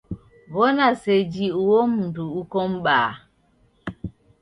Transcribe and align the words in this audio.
Wona 0.55 0.87
seji 1.01 1.45
uo 1.61 1.81
mundu 1.93 2.25
uko 2.41 2.59
m'baa 2.71 3.11